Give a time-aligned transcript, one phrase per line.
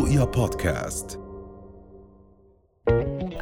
[0.00, 1.20] رؤيا بودكاست.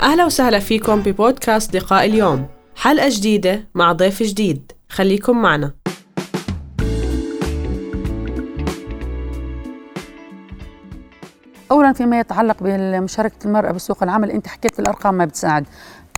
[0.02, 2.46] أهلا وسهلا فيكم ببودكاست لقاء اليوم.
[2.76, 4.72] حلقة جديدة مع ضيف جديد.
[4.88, 5.74] خليكم معنا.
[11.70, 15.66] اولا فيما يتعلق بمشاركه المرأة بسوق العمل أنت حكيت الأرقام ما بتساعد.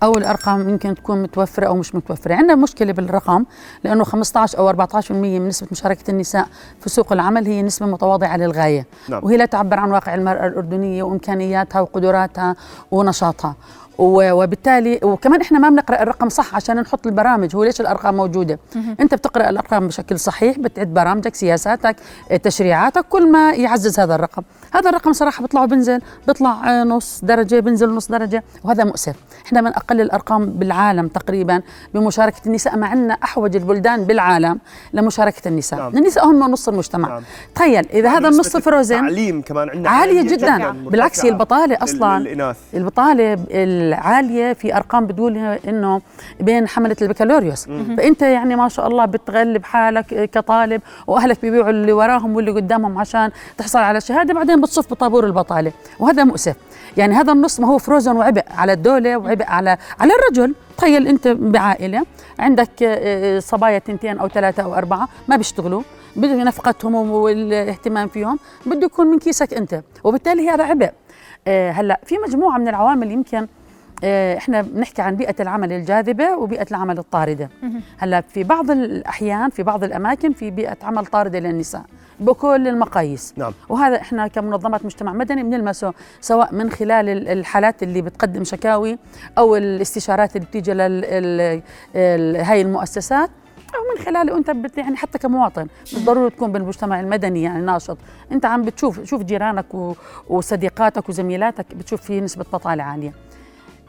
[0.03, 2.35] أو الأرقام يمكن تكون متوفرة أو مش متوفرة.
[2.35, 3.45] عندنا مشكلة بالرقم
[3.85, 6.46] لأنه 15 أو 14% من نسبة مشاركة النساء
[6.80, 8.87] في سوق العمل هي نسبة متواضعة للغاية.
[9.09, 9.25] نعم.
[9.25, 12.56] وهي لا تعبر عن واقع المرأة الأردنية وإمكانياتها وقدراتها
[12.91, 13.55] ونشاطها.
[13.98, 18.59] و- وبالتالي وكمان إحنا ما بنقرأ الرقم صح عشان نحط البرامج هو ليش الأرقام موجودة؟
[19.01, 21.97] أنت بتقرأ الأرقام بشكل صحيح بتعد برامجك سياساتك
[22.42, 24.42] تشريعاتك كل ما يعزز هذا الرقم.
[24.74, 29.15] هذا الرقم صراحة بيطلع وبنزل بيطلع آه، نص درجة بنزل نص درجة وهذا مؤسف.
[29.47, 31.62] إحنا من أقل الأرقام بالعالم تقريبا
[31.95, 34.59] بمشاركة النساء مع أن أحوج البلدان بالعالم
[34.92, 35.78] لمشاركة النساء.
[35.78, 35.97] نعم.
[35.97, 37.09] النساء هم نص المجتمع.
[37.09, 37.23] نعم.
[37.55, 40.70] تخيل إذا هذا النص فروزن التعليم كمان عندنا عالية جدا.
[40.73, 46.00] بالعكس هي لل- أصلا للإناث البطالة العالية في أرقام بتقول إنه
[46.41, 47.64] بين حملة البكالوريوس.
[47.97, 53.30] فأنت يعني ما شاء الله بتغلب حالك كطالب وأهلك بيبيعوا اللي وراهم واللي قدامهم عشان
[53.58, 56.56] تحصل على شهادة بعدين بتصف بطابور البطالة وهذا مؤسف.
[56.97, 60.55] يعني هذا النص ما هو فروزن وعبء على الدولة وعبء على على الرجل.
[60.77, 62.02] تخيل أنت بعائلة
[62.39, 65.83] عندك آه، صبايا تنتين أو ثلاثة أو أربعة ما بيشتغلوا
[66.17, 69.83] بده نفقتهم والاهتمام فيهم بده يكون من كيسك أنت.
[70.05, 70.91] وبالتالي هذا عبء.
[71.47, 73.48] آه، هلأ في مجموعة من العوامل يمكن آه،
[74.05, 77.51] إحنا بنحكي عن بيئة العمل الجاذبة وبيئة العمل الطاردة.
[77.98, 81.83] هلا في بعض الأحيان في بعض الأماكن في بيئة عمل طاردة للنساء
[82.20, 83.34] بكل المقاييس.
[83.37, 83.53] نعم.
[83.69, 88.98] وهذا إحنا كمنظمات مجتمع مدني بنلمسه سواء من خلال ال- الحالات اللي بتقدم شكاوي
[89.39, 93.31] أو الاستشارات اللي بتيجي لهي المؤسسات
[93.75, 95.67] أو من خلاله انت بت يعني حتى كمواطن.
[95.83, 97.98] مش ضروري تكون بالمجتمع المدني يعني ناشط.
[98.33, 99.95] أنت عم بتشوف شوف جيرانك و-
[100.29, 103.12] وصديقاتك وزميلاتك بتشوف في نسبة بطاله عالية.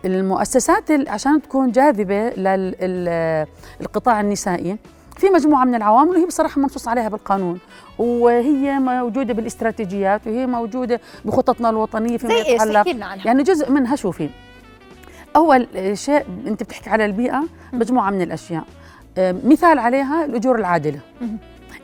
[0.06, 2.30] المؤسسات ال- عشان تكون جاذبة
[3.80, 4.78] للقطاع النسائي
[5.18, 7.60] في مجموعة من العوامل وهي بصراحة منصوص عليها بالقانون
[8.00, 12.88] وهي موجودة بالاستراتيجيات وهي موجودة بخططنا الوطنية فيما إيش يتعلق
[13.26, 14.30] يعني جزء منها شوفي
[15.36, 18.64] أول شيء أنت بتحكي على البيئة مجموعة من الأشياء.
[19.18, 21.00] آه، مثال عليها الأجور العادلة.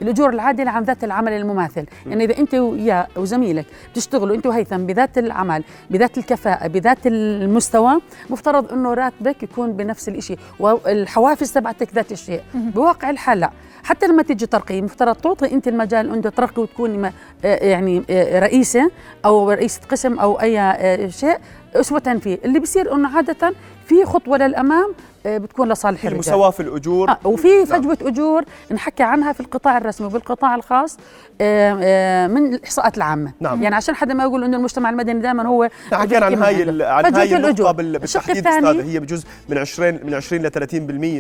[0.02, 1.86] الاجور العادله عن ذات العمل المماثل.
[2.06, 8.72] يعني إذا أنت ويا وزميلك بتشتغلوا أنت وهيثم بذات العمل بذات الكفاءة بذات المستوى مفترض
[8.74, 12.42] إنه راتبك يكون بنفس الشيء والحوافز تبعتك ذات الشيء.
[12.54, 13.52] بواقع الحال لا.
[13.84, 17.08] حتى لما تيجي ترقي مفترض تعطي أنت المجال أنت ترقي وتكوني
[17.46, 18.92] آه، يعني آه، رئيسة
[19.26, 21.38] أو رئيسة قسم أو أي آه، شيء
[21.76, 22.40] أسوة فيه.
[22.46, 23.54] اللي بيصير إنه عادة
[23.88, 24.94] في خطوة للأمام
[25.26, 27.66] آه، بتكون لصالح الرجال المساواة في الأجور آه وفي نعم.
[27.66, 30.98] فجوة أجور نحكي عنها في القطاع الرسمي وبالقطاع الخاص
[31.42, 33.64] آه، آه، من الإحصاءات العامة نعم.
[33.64, 36.84] يعني عشان حدا ما يقول إنه المجتمع المدني دائما هو حكينا عن هاي.
[36.84, 40.52] عن فجوة هاي النقطة بالتحديد أستاذة هي بجوز من 20 من 20 ل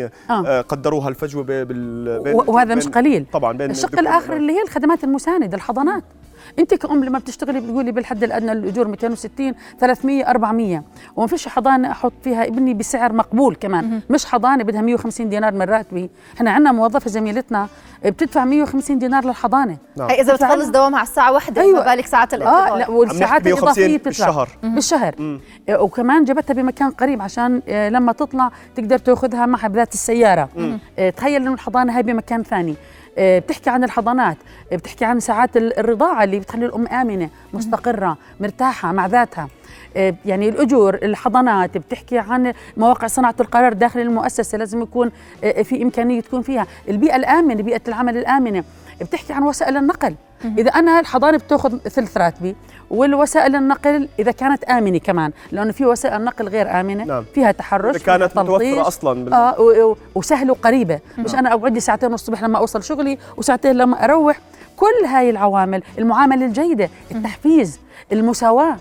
[0.09, 0.61] 30% آه.
[0.61, 4.31] قدروها الفجوة بال وهذا مش قليل طبعا بين الشق والإناث.
[4.31, 6.03] اللي هي الخدمات المساندة الحضانات
[6.59, 10.83] انت كأم لما بتشتغلي بتقولي بالحد الأدنى الأجور 260 300 400
[11.15, 14.01] وما فيش حضانة أحط فيها ابني بسعر مقبول كمان.
[14.09, 16.09] مش حضانة بدها 150 دينار من راتبي.
[16.37, 17.67] إحنا عندنا موظفة زميلتنا
[18.05, 19.77] بتدفع 150 دينار للحضانة.
[19.97, 20.09] نعم.
[20.09, 20.67] هي إذا بتخلص.
[20.69, 21.79] دوامها على الساعة واحدة أيوة.
[21.85, 24.09] ما بالك ساعات آه الانتظار لا والساعات عم نحكي 150 الإضافية بتدفع.
[24.09, 24.49] بالشهر.
[24.63, 25.15] بالشهر.
[25.19, 25.39] مم.
[25.69, 30.49] آه، وكمان جبتها بمكان قريب عشان آه، لما تطلع تقدر تاخذها معها بذات السيارة.
[30.99, 32.75] آه، تخيل إنه الحضانة هاي بمكان ثاني.
[33.19, 34.37] بتحكي عن الحضانات
[34.71, 39.47] آه، بتحكي عن ساعات ال- الرضاعة اللي بتخلي الأم آمنة مستقرة مرتاحة مع ذاتها.
[39.97, 45.11] آه، يعني الأجور الحضانات بتحكي عن مواقع صناعة القرار داخل المؤسسة لازم يكون
[45.43, 46.67] آه، في إمكانية تكون فيها.
[46.89, 48.63] البيئة الآمنة بيئة العمل الآمنة.
[49.01, 50.15] بتحكي عن وسائل النقل.
[50.57, 52.55] إذا أنا الحضانة بتأخذ ثلث راتبي
[52.89, 57.23] والوسائل النقل إذا كانت آمنة كمان لأنه في وسائل نقل غير آمنة نعم.
[57.35, 58.43] فيها تحرش إذا كانت فيها.
[58.43, 60.99] متوفرة أصلا بال- آه و- و- وسهله وقريبة.
[61.17, 64.39] مش أنا اقعد لي ساعتين الصبح لما أوصل شغلي وساعتين لما أروح.
[64.77, 67.79] كل هاي العوامل المعاملة الجيدة التحفيز
[68.11, 68.77] المساواة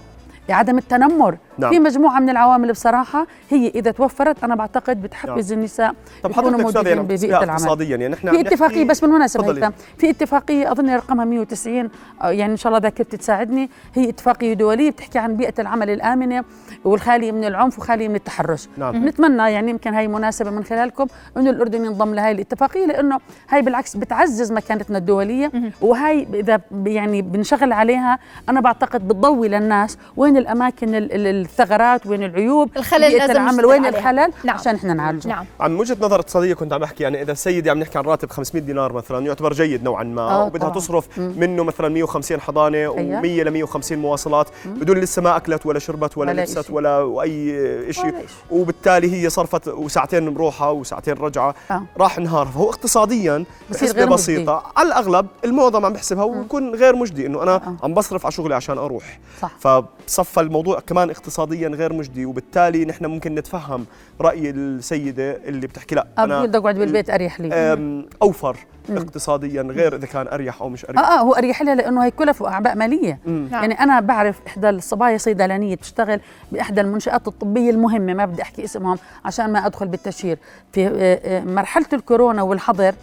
[0.50, 1.70] عدم التنمر نعم.
[1.70, 6.67] في مجموعة من العوامل بصراحة هي إذا توفرت أنا بعتقد بتحفز النساء طب يكونوا حضرتك
[6.67, 7.50] أستاذ يعني موجودين ببيئة العمل.
[7.50, 11.91] اقتصاديا يعني نحن في اتفاقية بس بالمناسبه في اتفاقية أظن رقمها 190
[12.23, 13.70] آه، يعني إن شاء الله ذاكرتي تساعدني.
[13.94, 16.44] هي اتفاقية دولية بتحكي عن بيئة العمل الآمنة
[16.85, 18.69] والخالية من العنف وخالية من التحرش.
[18.76, 19.08] نعم.
[19.08, 21.06] نتمنى يعني يمكن هاي مناسبة من خلالكم
[21.37, 23.19] إنه الأردن ينضم لهي الاتفاقية لأنه
[23.50, 25.53] هاي بالعكس بتعزز مكانتنا الدولية.
[25.81, 28.19] وهاي إذا يعني بنشغل عليها
[28.49, 33.66] أنا بعتقد بتضوي للناس وين الأماكن ال- ال- الثغرات وين العيوب الخلل بيئة لازم العمل
[33.66, 33.98] وين عليها.
[33.98, 34.56] الخلل نعم.
[34.56, 37.70] عشان إحنا نعالجه نعم عم من وجهة نظر اقتصاديه كنت عم أحكي يعني إذا سيدي
[37.70, 40.75] عم نحكي عن راتب 500 دينار مثلا يعتبر جيد نوعا ما آه، وبدها طبعاً.
[40.81, 41.32] تصرف مم.
[41.37, 43.22] منه مثلا 150 حضانة أيوة.
[43.22, 46.72] و100 ل 150 مواصلات بدون لسه ما أكلت ولا شربت ولا, ولا لبست إشي.
[46.72, 48.14] ولا أي شيء.
[48.50, 51.82] وبالتالي هي صرفت وساعتين مروحه وساعتين رجعة آه.
[51.98, 56.96] راح نهار فهو اقتصاديا بصير بحسبه غير بسيطة على الأغلب المعظم عم بحسبها ويكون غير
[56.96, 57.76] مجدي إنه أنا آه.
[57.82, 63.06] عم بصرف على شغلي عشان أروح صح فصفى الموضوع كمان اقتصاديا غير مجدي وبالتالي نحن
[63.06, 63.87] ممكن نتفهم
[64.21, 65.94] رأي السيدة اللي بتحكي.
[65.94, 68.05] لا أنا بدي أقعد بالبيت أريح لي.
[68.23, 68.56] أوفر
[68.91, 71.00] اقتصاديا غير إذا كان أريح أو مش أريح.
[71.00, 73.19] آه هو أريح لها لأنه هي كلف واعباء مالية.
[73.27, 73.49] مم.
[73.50, 73.62] نعم.
[73.62, 76.21] يعني أنا بعرف إحدى الصبايا صيدلانية بتشتغل
[76.53, 80.39] بإحدى المنشآت الطبية المهمة ما بدي أحكي اسمهم عشان ما أدخل بالتشهير.
[80.73, 82.94] في آه، آه، مرحلة الكورونا والحظر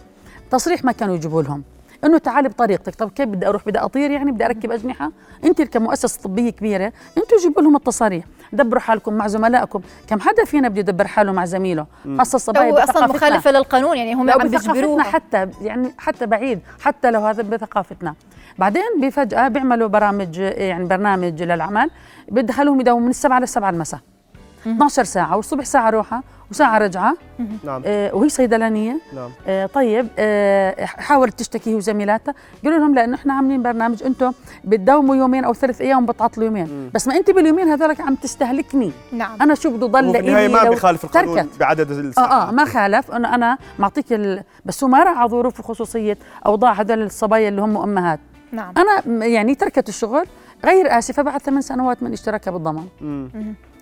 [0.50, 1.62] تصريح ما كانوا يجيبوا لهم.
[2.04, 2.94] إنه تعالي بطريقتك.
[2.94, 5.12] طب كيف بدي أروح؟ بدي أطير يعني؟ بدي أركب أجنحة؟
[5.44, 8.24] أنت كمؤسسة طبية كبيرة أنتوا جيبوا لهم التصاريح.
[8.52, 9.80] دبروا حالكم مع زملائكم.
[10.06, 11.86] كم حدا فينا بده يدبر حاله مع زميله؟
[12.18, 13.06] خاصة الصبايا هو أصلا.
[13.06, 15.02] مخالفة للقانون يعني هم عم بثقافتنا بيجبروها.
[15.02, 18.14] حتى يعني حتى بعيد حتى لو هذا بثقافتنا.
[18.58, 21.90] بعدين بفجأة بيعملوا برامج يعني برنامج للعمل
[22.28, 24.00] بيدخلوهم يداوموا من السبعة للسبعة المساء.
[24.66, 27.16] 12 ساعة والصبح ساعة روحة وساعة رجعة.
[27.64, 27.82] نعم.
[27.86, 29.00] آه وهي صيدلانية.
[29.14, 29.30] نعم.
[29.46, 32.34] آه طيب آه حاولت تشتكي هي وزميلاتها.
[32.64, 34.32] قالوا لهم لأنه إحنا عاملين برنامج أنتم
[34.64, 36.90] بتداوموا يومين أو ثلاث أيام وبتعطلوا يومين.
[36.94, 38.92] بس ما أنت باليومين هذولك عم تستهلكني.
[39.12, 39.42] نعم.
[39.42, 41.60] أنا شو بده ضل لإلي ما بخالف القانون تركت.
[41.60, 43.10] بعدد الساعات آه آه ما خالف.
[43.10, 44.42] انه أنا معطيك ال...
[44.64, 48.20] بس هو ما راعى ظروف وخصوصية أوضاع هذول الصبايا اللي هم امهات
[48.52, 48.74] نعم.
[48.76, 50.26] أنا يعني تركت الشغل.
[50.64, 52.86] غير آسفة بعد ثمان سنوات من اشتراكها بالضمان.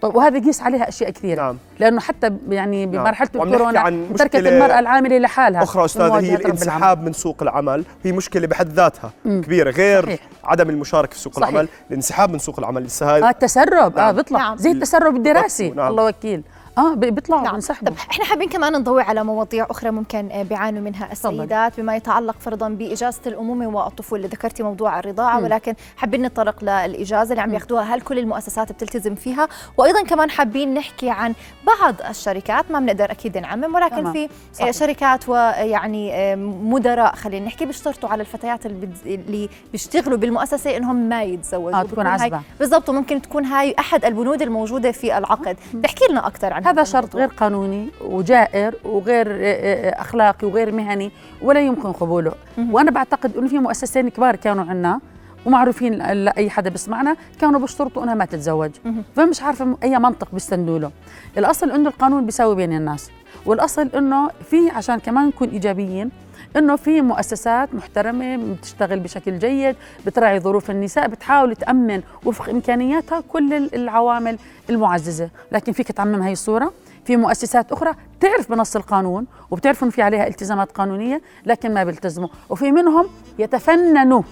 [0.03, 2.93] طيب وهذا قيس عليها أشياء كثيرة نعم لأنه حتى يعني نعم.
[3.05, 6.35] بمرحلة نحكي الكورونا تركت المرأة العاملة لحالها أخرى استاذه هي.
[6.35, 9.43] الانسحاب من سوق العمل هي مشكلة بحد ذاتها مم.
[9.43, 10.21] كبيرة غير صحيح.
[10.45, 11.49] عدم المشاركة في سوق صحيح.
[11.49, 14.17] العمل الانسحاب من سوق العمل لسه هاي آه التسرب آه نعم.
[14.17, 14.57] بيطلع نعم.
[14.57, 15.91] زي التسرب الدراسي نعم.
[15.91, 16.43] الله وكيل
[16.79, 17.53] آه بي- بيطلعوا نعم.
[17.53, 21.97] بينسحبوا طب إحنا حابين كمان نضوي على مواضيع أخرى ممكن آه، بيعانوا منها السيدات بما
[21.97, 24.27] يتعلق فرضا بإجازة الامومه والطفولة.
[24.29, 25.45] ذكرتي موضوع الرضاعة مم.
[25.45, 30.75] ولكن حابين نتطرق للإجازة اللي عم ياخذوها هل كل المؤسسات بتلتزم فيها؟ وأيضا كمان حابين
[30.75, 31.35] نحكي عن
[31.67, 34.13] بعض الشركات ما بنقدر أكيد نعمم ولكن تمام.
[34.13, 34.71] في صحيح.
[34.71, 38.67] شركات ويعني مدراء خلينا نحكي بيشترطوا على الفتيات
[39.07, 41.81] اللي بيشتغلوا بالمؤسسة إنهم ما يتزوجوا.
[41.81, 42.41] آه، تكون عزبة.
[42.61, 45.57] بالضبط وممكن تكون هاي أحد البنود الموجودة في العقد.
[45.83, 47.17] تحكي لنا أكثر عن هذا شرط.
[47.17, 51.11] غير قانوني وجائر وغير آه، آه، أخلاقي وغير مهني
[51.43, 52.33] ولا يمكن قبوله
[52.71, 55.01] وأنا بعتقد إنه في مؤسسين كبار كانوا عندنا
[55.47, 58.71] ومعروفين لأي حدا بيسمعنا كانوا بيشترطوا إنها ما تتزوج.
[59.17, 60.91] فمش عارفة أي منطق بيستندوا له
[61.39, 63.11] الأصل إنه القانون بيساوي بين الناس
[63.47, 66.11] والأصل إنه في عشان كمان نكون إيجابيين
[66.57, 69.77] إنه في مؤسسات محترمة بتشتغل بشكل جيد
[70.07, 74.39] بتراعي ظروف النساء بتحاول تأمن وفق إمكانياتها كل ال- العوامل
[74.71, 75.29] المعززة.
[75.53, 76.73] لكن فيك تعمم هاي الصورة؟
[77.05, 82.29] في مؤسسات أخرى تعرف بنص القانون وبتعرف انه في عليها التزامات قانونية لكن ما بيلتزموا.
[82.51, 83.07] وفي منهم
[83.39, 84.23] يتفننوا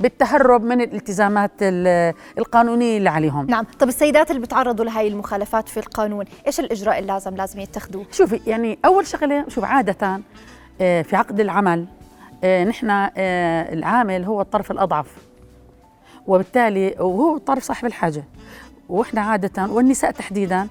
[0.00, 3.46] بالتهرب من الالتزامات ال- القانونية اللي عليهم.
[3.46, 3.66] نعم.
[3.78, 8.78] طب السيدات اللي بتعرضوا لهي المخالفات في القانون إيش الإجراء اللازم لازم يتخذوه؟ شوفي يعني
[8.84, 10.20] أول شغلة شوف عادة
[10.78, 11.86] في عقد العمل
[12.44, 13.10] آه، نحن آه،
[13.72, 15.16] العامل هو الطرف الأضعف.
[16.26, 18.24] وبالتالي وهو الطرف صاحب الحاجة.
[18.88, 20.68] وإحنا عادة والنساء تحديدا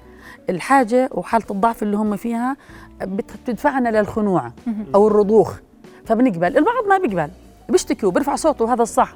[0.50, 2.56] الحاجة وحالة الضعف اللي هم فيها
[3.00, 4.52] بت- بتدفعنا للخنوع
[4.94, 5.54] أو الرضوخ.
[6.06, 7.30] فبنقبل البعض ما بيقبل
[7.68, 9.14] بيشتكوا بيرفع صوته وهذا الصح.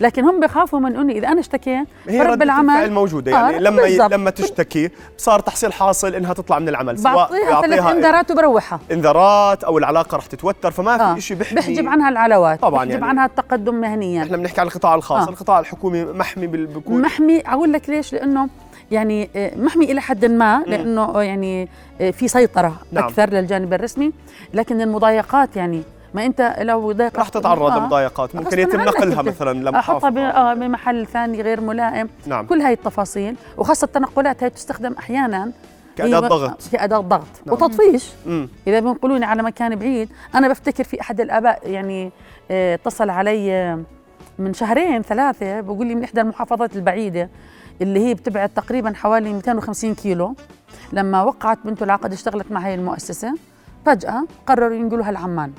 [0.00, 3.82] لكن هم بخافوا من انه إذا أنا اشتكيت هي ردة العمل موجودة يعني آه، لما
[3.82, 3.98] ي...
[3.98, 9.78] لما تشتكي صار تحصيل حاصل إنها تطلع من العمل بعطيها ثلاث إنذارات وبروحها إنذارات أو
[9.78, 11.14] العلاقة رح تتوتر فما آه.
[11.14, 13.04] في شيء بيحمي بحجب عنها العلاوات طبعاً بحجب يعني.
[13.04, 15.30] عنها التقدم مهنيا إحنا بنحكي عن القطاع الخاص آه.
[15.30, 18.48] القطاع الحكومي محمي بكون محمي أقول لك ليش لأنه
[18.90, 21.68] يعني آه، محمي إلى حد ما لأنه يعني
[22.00, 23.04] آه، في سيطرة نعم.
[23.04, 24.12] أكثر للجانب الرسمي
[24.54, 25.82] لكن المضايقات يعني
[26.14, 29.22] ما أنت لو ضايق رح تتعرض لمضايقات ممكن يتم نقلها.
[29.22, 34.42] مثلا أحطها ب- لمحافظة آه بمحل ثاني غير ملائم نعم كل هاي التفاصيل وخاصة التنقلات
[34.44, 35.52] هي تستخدم أحيانا
[35.96, 36.62] كأداة هي- ضغط.
[36.72, 37.54] كأداة ضغط نعم.
[37.56, 42.10] وتطفيش امم إذا بنقلوني على مكان بعيد أنا بفتكر في أحد الآباء يعني
[42.50, 43.80] آه، اتصل علي آه،
[44.38, 47.28] من شهرين ثلاثة بقول لي من إحدى المحافظات البعيدة
[47.82, 50.34] اللي هي بتبعد تقريبا حوالي 250 كيلو
[50.92, 53.34] لما وقعت بنته العقد اشتغلت مع هاي المؤسسة
[53.86, 55.52] فجأة قرروا ينقلوها لعمان.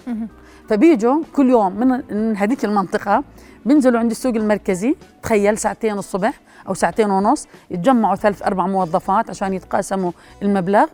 [0.69, 3.23] فبيجوا كل يوم من من هذيك المنطقة
[3.65, 6.33] بينزلوا عند السوق المركزي تخيل ساعتين الصبح
[6.67, 10.85] أو ساعتين ونص يتجمعوا ثلاث أربع موظفات عشان يتقاسموا المبلغ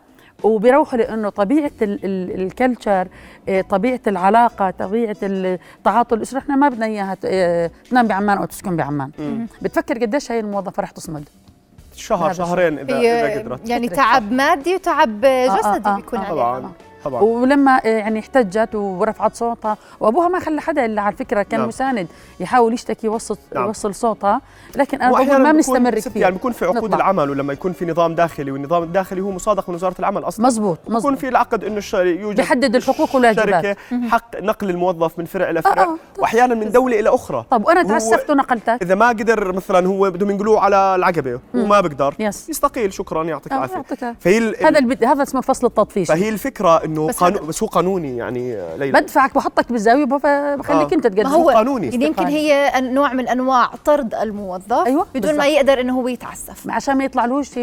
[0.44, 3.08] وبيروحوا لأنه طبيعة ال- ال- الكلتشر
[3.50, 8.75] آه، طبيعة العلاقة طبيعة التعاطي الأسرة إحنا ما بدنا إياها آه، تنام بعمان أو تسكن
[8.75, 9.12] بعمان.
[9.62, 11.24] بتفكر قديش هي الموظفة رح تصمد؟
[11.96, 13.70] شهر شهرين اذا إذا قدرت.
[13.70, 16.32] يعني تعب مادي وتعب جسدي آه، بيكون آه، عليها.
[16.34, 16.72] طبعا.
[17.03, 21.60] طبعا ولما آه، يعني احتجت ورفعت صوتها وأبوها ما خلى حدا إلا على فكرة كان
[21.60, 21.67] نعم.
[21.70, 22.08] مساند
[22.39, 23.65] يحاول يشتكي يوصل نعم.
[23.65, 24.41] يوصل صوتها
[24.75, 26.98] لكن أنا بقول ما بيكون بنستمر كثير يعني بيكون في عقود نطلع.
[26.98, 30.79] العمل ولما يكون في نظام داخلي والنظام الداخلي هو مصادق من وزارة العمل أصلا مزبوط
[30.84, 31.81] يكون مزبوط في العقد إنه.
[31.93, 33.77] يوجد بيحدد الحقوق والواجبات.
[34.10, 35.98] حق نقل الموظف من فرع إلى فرع آه، آه.
[36.20, 40.31] واحيانا من دولة إلى أخرى طب وأنا تعسفت ونقلتك إذا ما قدر مثلا هو بدهم
[40.31, 42.50] ينقلوه على العقبة وما بقدر يس.
[42.50, 44.15] يستقيل شكرا يعطيك آه، العافية.
[44.20, 45.12] فهي هذا.
[45.12, 49.01] هذا اسمه فصل التطفيش فهي الفكرة إنه بس قانون هذا- بس هو قانوني يعني ليلى
[49.01, 50.83] بدفعك بحطك بالزاوية بخليك آه.
[50.83, 51.88] أنت ما تقدم هو قانوني.
[51.88, 52.27] يعني يمكن.
[52.27, 55.55] هي نوع من أنواع طرد الموظف أيوة، بدون ما بالضبط.
[55.57, 57.60] يقدر إنه هو يتعسف عشان ما يطلعلوش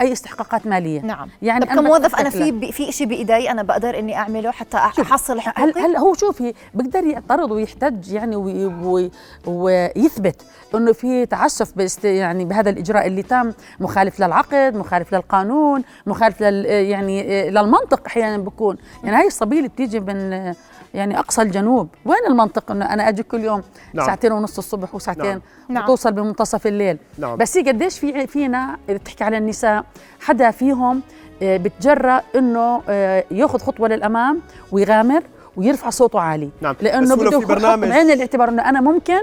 [0.00, 1.00] أي استحقاقات مالية.
[1.00, 1.28] نعم.
[1.42, 2.30] يعني طب كموظف أنا.
[2.30, 6.54] في في شيء بإيدي أنا بقدر إني أعمله حتى أحصل هل حقوقي؟ هل هو شوفي
[6.74, 9.10] بيقدر يعترض ويحتج يعني وي- وي-
[9.46, 10.42] ويثبت
[10.74, 16.64] إنه في تعسف باست يعني بهذا الإجراء اللي تم مخالف للعقد مخالف للقانون مخالف لل
[16.66, 18.76] يعني للمنطق أحيانا بكون.
[19.04, 20.54] يعني هاي الصبيه بتيجي من
[20.94, 23.62] يعني أقصى الجنوب وين المنطق إنه أنا أجي كل يوم
[23.94, 24.06] نعم.
[24.06, 25.40] ساعتين ونص الصبح وساعتين نعم.
[25.68, 25.84] نعم.
[25.84, 27.36] وتوصل بمنتصف الليل نعم.
[27.36, 29.84] بس هي قديش في فينا بتحكي على النساء
[30.20, 31.00] حدا فيهم
[31.42, 34.40] آه، بتجرأ إنه آه، ياخذ خطوة للأمام
[34.72, 35.22] ويغامر
[35.56, 36.74] ويرفع صوته عالي نعم.
[36.80, 39.20] لأنه بده في برنامج- بعين الاعتبار إنه أنا ممكن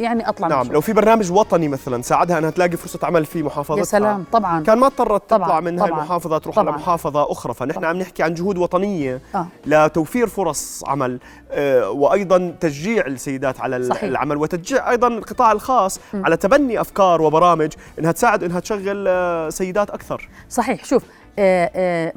[0.00, 0.66] يعني أطلع نعم.
[0.72, 4.62] لو في برنامج وطني مثلا ساعدها أنها تلاقي فرصة عمل في محافظتها يا سلام طبعا
[4.62, 6.74] كان ما اضطرت تطلع طبعاً، من هاي طبعاً، المحافظة تروح طبعاً.
[6.74, 9.46] لمحافظه أخرى فنحن عم نحكي عن جهود وطنية آه.
[9.66, 11.18] لتوفير فرص عمل
[11.50, 14.02] آه، وأيضا تشجيع السيدات على صحيح.
[14.02, 19.90] العمل وتشجيع أيضا القطاع الخاص على تبني أفكار وبرامج إنها تساعد إنها تشغل آه، سيدات
[19.90, 21.02] أكثر صحيح شوف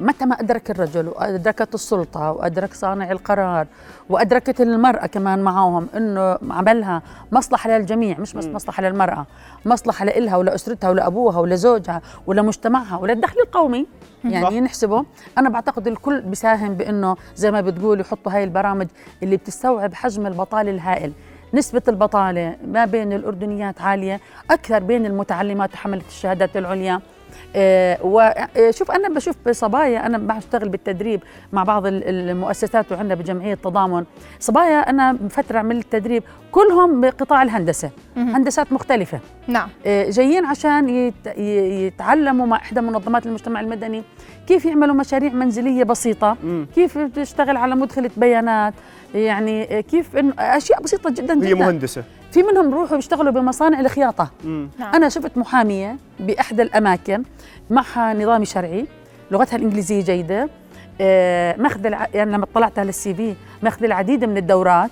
[0.00, 3.66] متى ما أدرك الرجل وأدركت السلطة وأدرك صانع القرار
[4.08, 7.02] وأدركت المرأة كمان معهم أنه عملها
[7.32, 9.26] مصلحة للجميع مش بس مصلحة للمرأة
[9.64, 13.86] مصلحة لإلها ولأسرتها ولأبوها ولزوجها ولمجتمعها وللدخل القومي.
[14.24, 15.04] يعني نحسبه.
[15.38, 18.86] أنا بعتقد الكل بيساهم بأنه زي ما بتقول يحطوا هاي البرامج
[19.22, 21.12] اللي بتستوعب حجم البطالة الهائل.
[21.54, 26.94] نسبة البطالة ما بين الأردنيات عالية أكثر بين المتعلمات وحملة الشهادات العليا.
[26.94, 27.00] آه،
[28.02, 31.22] وشوف أنا بشوف بصبايا أنا بشتغل بالتدريب
[31.52, 34.04] مع بعض ال- المؤسسات وعندنا بجمعية تضامن
[34.40, 36.22] صبايا أنا فترة عملت تدريب
[36.52, 39.20] كلهم بقطاع الهندسة هندسات مختلفة.
[39.48, 39.68] نعم.
[39.86, 44.02] آه، جايين عشان يتعلموا مع إحدى منظمات المجتمع المدني
[44.46, 46.36] كيف يعملوا مشاريع منزلية بسيطة.
[46.74, 48.74] كيف تشتغل على مدخلة بيانات.
[49.14, 51.54] يعني كيف إنه أشياء بسيطة جدا هي جدا.
[51.54, 52.04] مهندسة.
[52.32, 54.30] في منهم بيروحوا يشتغلوا بمصانع الخياطة.
[54.44, 54.68] مم.
[54.78, 54.94] نعم.
[54.94, 57.22] أنا شفت محامية بإحدى الأماكن
[57.70, 58.86] معها نظامي شرعي
[59.30, 60.48] لغتها الإنجليزية جيدة
[61.00, 62.06] آه، ماخذ الع...
[62.14, 64.90] يعني لما اطلعت على السي في ماخذ العديد من الدورات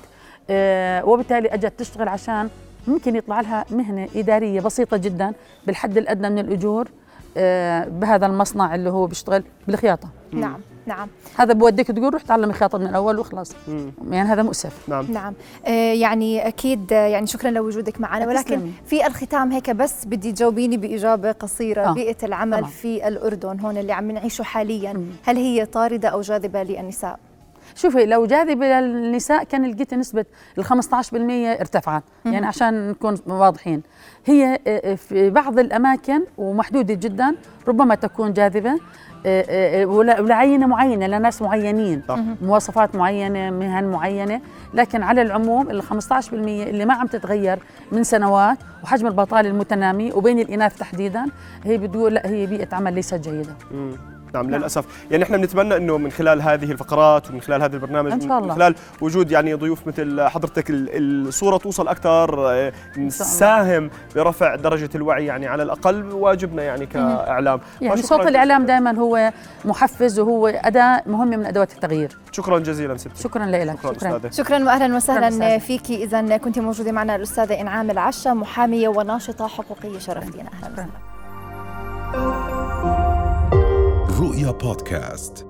[0.50, 2.49] آه، وبالتالي أجت تشتغل عشان
[2.88, 5.33] ممكن يطلع لها مهنة إدارية بسيطة جدا
[5.67, 6.88] بالحد الأدنى من الأجور
[7.37, 10.09] آه، بهذا المصنع اللي هو بيشتغل بالخياطة.
[10.33, 10.61] نعم.
[10.86, 11.08] نعم.
[11.36, 13.52] هذا بوديك تقول روح تعلم خياطة من الأول وخلاص.
[13.68, 13.92] مم.
[14.10, 14.88] يعني هذا مؤسف.
[14.88, 15.06] نعم.
[15.12, 15.34] نعم.
[15.66, 18.26] آه يعني أكيد يعني شكرا لوجودك معنا.
[18.26, 18.70] ولكن.
[18.86, 21.82] في الختام هيك بس بدي تجاوبيني بإجابة قصيرة.
[21.82, 22.70] آه، بيئة العمل طبعاً.
[22.70, 24.92] في الأردن هون اللي عم نعيشه حاليا.
[24.92, 25.06] مم.
[25.22, 27.18] هل هي طاردة أو جاذبة للنساء؟
[27.75, 30.25] شوفي لو جاذبة للنساء كان لقيت نسبة
[30.59, 30.71] ال 15%
[31.61, 33.83] ارتفعت يعني عشان نكون واضحين.
[34.25, 37.35] هي آه، في بعض الأماكن ومحدودة جدا
[37.69, 38.79] ربما تكون جاذبة
[39.26, 42.02] آه، آه، ولعينة معينة لناس معينين.
[42.43, 44.41] مواصفات معينة مهن معينة
[44.75, 47.59] لكن على العموم ال 15% اللي ما عم تتغير
[47.93, 51.25] من سنوات وحجم البطالة المتنامي وبين الإناث تحديدا
[51.64, 53.57] هي بتقول لا هي بيئة عمل ليست جيدة.
[54.40, 54.50] مم.
[54.50, 54.60] نعم.
[54.60, 54.84] للأسف.
[55.10, 58.48] يعني إحنا بنتمنى إنه من خلال هذه الفقرات ومن خلال هذا البرنامج إن شاء الله.
[58.48, 64.90] من خلال وجود يعني ضيوف مثل حضرتك ال- الصورة توصل أكثر آه، نساهم برفع درجة
[64.94, 67.60] الوعي يعني على الأقل واجبنا يعني كإعلام.
[67.80, 68.80] يعني صوت الإعلام جزيلاً.
[68.82, 69.32] دائما هو
[69.64, 72.18] محفز وهو أداة مهمة من أدوات التغيير.
[72.32, 73.22] شكرا جزيلا ستي.
[73.22, 73.78] شكرا لك.
[73.82, 74.30] شكرا أستاذة.
[74.30, 75.58] شكرا واهلا وسهلا.
[75.58, 80.50] فيكي اذا كنت موجودة معنا الأستاذة إنعام العشا محامية وناشطة حقوقية شرفتينا.
[80.62, 81.12] أهلا وسهلا.
[84.32, 85.46] رؤيا بودكاست